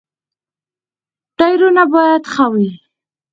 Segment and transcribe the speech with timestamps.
[1.37, 2.69] ټایرونه باید ښه وي.